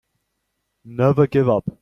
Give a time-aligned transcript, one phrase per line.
[0.83, 1.77] Never give up.